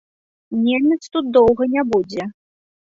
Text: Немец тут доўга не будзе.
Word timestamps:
Немец 0.63 0.99
тут 1.13 1.31
доўга 1.39 1.71
не 1.77 1.81
будзе. 1.95 2.23